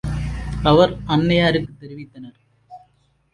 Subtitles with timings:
[0.63, 2.37] அவர் அன்னையாருக்குத் தெரிவித்தனர்.